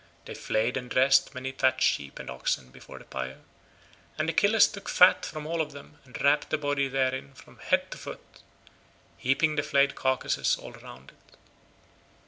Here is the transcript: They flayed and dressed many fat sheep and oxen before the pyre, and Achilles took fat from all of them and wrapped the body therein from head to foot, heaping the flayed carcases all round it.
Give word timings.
They 0.25 0.33
flayed 0.33 0.77
and 0.77 0.89
dressed 0.89 1.35
many 1.35 1.51
fat 1.51 1.79
sheep 1.79 2.17
and 2.17 2.27
oxen 2.27 2.71
before 2.71 2.97
the 2.97 3.05
pyre, 3.05 3.37
and 4.17 4.27
Achilles 4.31 4.65
took 4.67 4.89
fat 4.89 5.23
from 5.23 5.45
all 5.45 5.61
of 5.61 5.73
them 5.73 5.99
and 6.05 6.19
wrapped 6.23 6.49
the 6.49 6.57
body 6.57 6.87
therein 6.87 7.33
from 7.35 7.59
head 7.59 7.91
to 7.91 7.99
foot, 7.99 8.41
heaping 9.19 9.57
the 9.57 9.61
flayed 9.61 9.93
carcases 9.93 10.57
all 10.57 10.71
round 10.71 11.11
it. 11.11 11.37